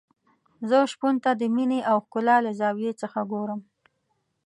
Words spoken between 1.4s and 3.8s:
مينې او ښکلا له زاویې څخه ګورم.